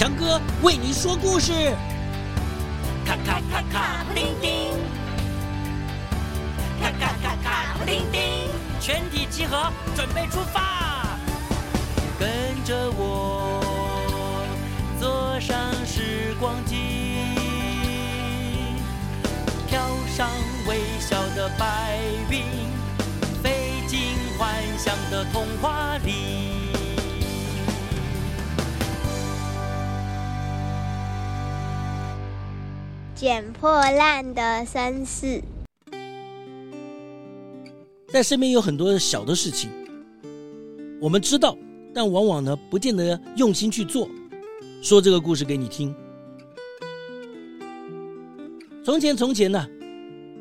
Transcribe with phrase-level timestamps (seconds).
[0.00, 1.52] 强哥为你说故事。
[3.04, 4.70] 咔咔咔咔，布丁丁，
[6.80, 8.22] 咔咔咔咔，布丁丁，
[8.80, 11.18] 全体集合，准备出发。
[12.18, 12.30] 跟
[12.64, 13.62] 着我，
[14.98, 15.54] 坐上
[15.84, 16.76] 时光机，
[19.68, 19.82] 飘
[20.16, 20.30] 上
[20.66, 21.98] 微笑的白
[22.30, 22.42] 云，
[23.42, 26.69] 飞进幻想的童话里。
[33.20, 35.42] 捡破烂的绅士，
[38.08, 39.68] 在身边有很多小的事情，
[40.98, 41.54] 我们知道，
[41.92, 44.08] 但往往呢，不见得用心去做。
[44.80, 45.94] 说这个故事给你听。
[48.82, 49.68] 从前，从前呢，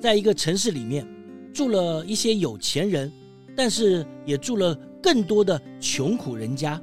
[0.00, 1.04] 在一个城市里面，
[1.52, 3.10] 住了一些有钱人，
[3.56, 4.72] 但是也住了
[5.02, 6.80] 更多的穷苦人家。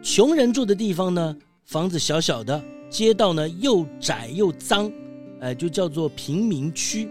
[0.00, 2.62] 穷人住的地方呢，房子小小的。
[2.92, 4.92] 街道呢又窄又脏，
[5.40, 7.08] 呃，就叫做贫民区。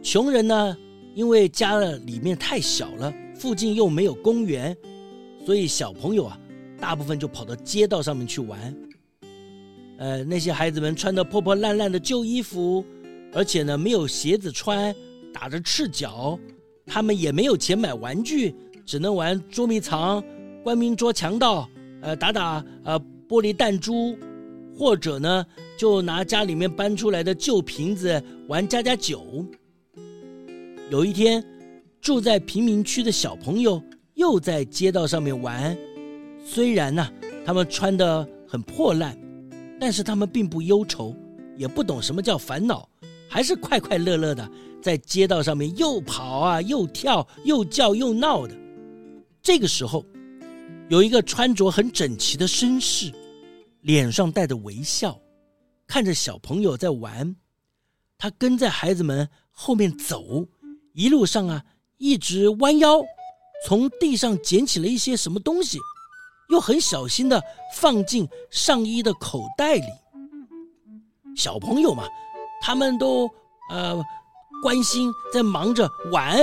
[0.00, 0.76] 穷人呢，
[1.12, 4.74] 因为家里面太小了，附近又没有公园，
[5.44, 6.38] 所以小朋友啊，
[6.78, 8.76] 大部分就跑到街道上面去玩。
[9.98, 12.84] 呃，那些孩子们穿的破破烂烂的旧衣服，
[13.32, 14.94] 而且呢没有鞋子穿，
[15.34, 16.38] 打着赤脚，
[16.86, 18.54] 他们也没有钱买玩具，
[18.84, 20.22] 只能玩捉迷藏、
[20.62, 21.68] 官兵捉强盗，
[22.02, 23.02] 呃，打打呃。
[23.28, 24.16] 玻璃弹珠，
[24.78, 25.44] 或者呢，
[25.76, 29.44] 就拿家里面搬出来的旧瓶子玩家家酒。
[30.90, 31.44] 有一天，
[32.00, 33.82] 住在贫民区的小朋友
[34.14, 35.76] 又在街道上面玩。
[36.44, 37.04] 虽然呢，
[37.44, 39.18] 他们穿的很破烂，
[39.80, 41.12] 但是他们并不忧愁，
[41.56, 42.88] 也不懂什么叫烦恼，
[43.28, 44.48] 还是快快乐乐的
[44.80, 48.54] 在街道上面又跑啊，又跳，又叫又闹的。
[49.42, 50.04] 这个时候。
[50.88, 53.12] 有一个穿着很整齐的绅士，
[53.80, 55.18] 脸上带着微笑，
[55.84, 57.34] 看着小朋友在玩。
[58.16, 60.46] 他跟在孩子们后面走，
[60.94, 61.64] 一路上啊，
[61.98, 63.02] 一直弯腰，
[63.66, 65.76] 从地上捡起了一些什么东西，
[66.50, 67.42] 又很小心地
[67.74, 69.86] 放进上衣的口袋里。
[71.36, 72.04] 小朋友嘛，
[72.62, 73.28] 他们都
[73.70, 74.00] 呃
[74.62, 76.38] 关心，在忙着玩，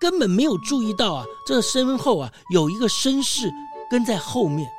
[0.00, 3.46] 根本没有注意到啊，这身后啊有一个绅士。
[3.90, 4.70] 跟在后面，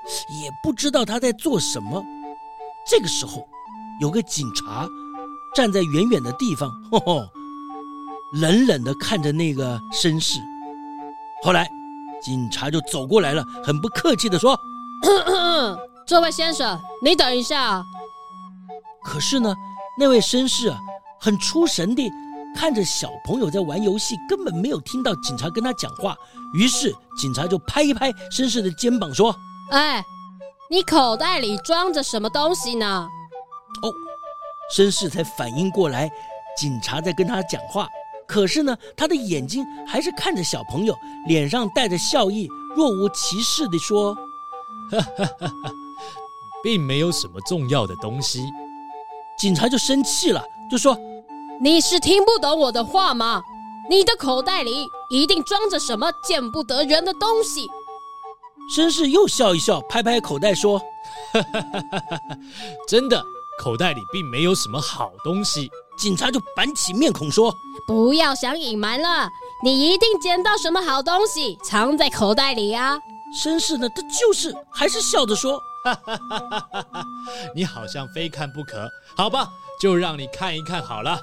[0.41, 2.03] 也不知道他在做什么。
[2.87, 3.47] 这个时候，
[3.99, 4.87] 有个警察
[5.53, 7.27] 站在远远的地方，吼吼，
[8.33, 10.39] 冷冷的看着那个绅士。
[11.43, 11.69] 后来，
[12.21, 14.59] 警察就走过来了，很不客气的说：
[16.05, 17.83] “这位先生，你等一下。”
[19.03, 19.55] 可是呢，
[19.99, 20.79] 那位绅士啊，
[21.19, 22.11] 很出神地。
[22.55, 26.15] 看着小朋友在玩游戏，根本没有听到警察跟他讲话。
[26.53, 29.35] 于是警察就拍一拍绅士的肩膀，说
[29.71, 30.03] ：“哎，
[30.71, 33.07] 你口袋里装着什么东西呢？”
[33.83, 33.91] 哦，
[34.75, 36.09] 绅士才反应过来，
[36.57, 37.87] 警察在跟他讲话。
[38.25, 40.95] 可是呢，他的眼睛还是看着小朋友，
[41.27, 44.15] 脸上带着笑意，若无其事地说
[44.89, 45.71] ：“哈哈哈哈，
[46.63, 48.41] 并没有什么重要的东西。
[49.37, 50.97] ”警察就生气了，就说。
[51.61, 53.41] 你是听不懂我的话吗？
[53.89, 57.67] 你的口袋里一定装着什么见不得人的东西。
[58.75, 60.79] 绅士又笑一笑，拍拍口袋说
[61.31, 62.37] ：“哈哈哈哈哈，
[62.87, 63.23] 真的，
[63.59, 67.53] 口袋里并没有什么好东西。”警察就板起面孔说
[67.87, 69.29] ：“不要想隐瞒了，
[69.63, 72.97] 你一定捡到什么好东西藏在口袋里啊。”
[73.39, 76.39] 绅士呢，他就是还是笑着说：“哈哈哈
[76.71, 77.05] 哈哈，
[77.55, 79.47] 你好像非看不可，好吧，
[79.79, 81.21] 就让你看一看好了。”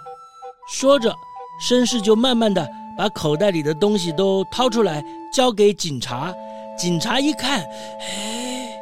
[0.72, 1.14] 说着，
[1.60, 2.66] 绅士就慢慢的
[2.96, 6.34] 把口袋里的东西都掏出来，交给警察。
[6.78, 7.62] 警察一看，
[8.00, 8.80] 哎，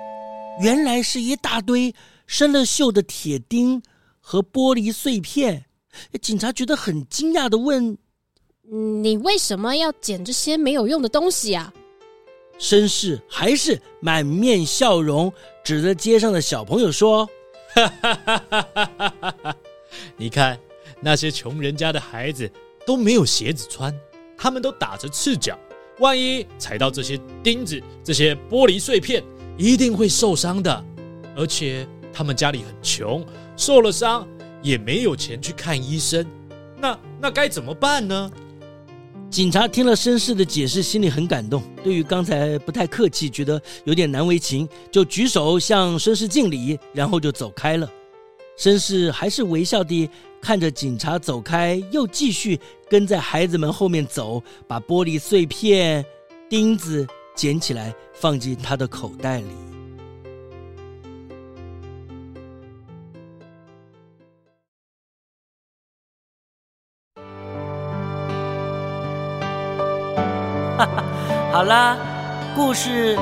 [0.63, 1.93] 原来是一大堆
[2.29, 3.83] 生了锈的铁钉
[4.21, 5.65] 和玻璃碎片。
[6.23, 7.99] 警察觉得很惊讶的问
[9.03, 11.75] ：“你为什么要捡这些没有用的东西啊？”
[12.57, 15.31] 绅士还是满面笑容，
[15.65, 17.29] 指着街上的小朋友说
[17.75, 19.57] ：“哈哈哈哈哈哈，
[20.17, 20.57] 你看。”
[21.01, 22.51] 那些穷人家的孩子
[22.87, 23.95] 都没有鞋子穿，
[24.37, 25.59] 他们都打着赤脚，
[25.99, 29.23] 万一踩到这些钉子、这些玻璃碎片，
[29.57, 30.85] 一定会受伤的。
[31.37, 33.25] 而且他们家里很穷，
[33.57, 34.27] 受了伤
[34.63, 36.27] 也没有钱去看医生，
[36.79, 38.31] 那那该怎么办呢？
[39.31, 41.63] 警察听了绅士的解释，心里很感动。
[41.85, 47.89] 对于刚才不太客气，觉得有点难为情，就举手向绅士敬礼，然后就走开了。
[48.59, 52.59] 绅士还是微笑地看着警察走开，又继续
[52.89, 56.05] 跟在孩子们后面走，把玻璃碎片、
[56.49, 59.47] 钉子捡起来放进他的口袋里。
[70.77, 71.05] 哈哈，
[71.53, 71.97] 好啦，
[72.57, 73.15] 故事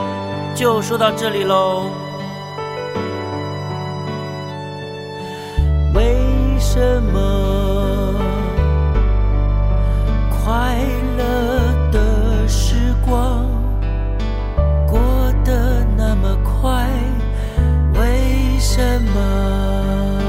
[0.55, 2.08] 就说到这里喽。
[6.79, 8.15] 什么
[10.31, 10.77] 快
[11.17, 13.45] 乐的时光
[14.87, 15.01] 过
[15.45, 16.87] 得那么快？
[17.95, 20.21] 为什么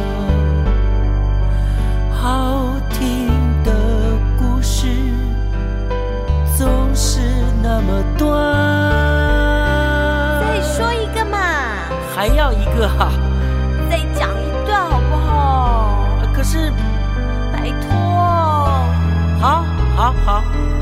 [2.20, 3.28] 好听
[3.64, 3.72] 的
[4.40, 4.88] 故事
[6.58, 7.20] 总是？
[7.62, 8.34] 那么短，
[10.42, 11.38] 再说一个嘛？
[12.16, 13.12] 还要一个哈、啊？
[20.10, 20.79] 好好。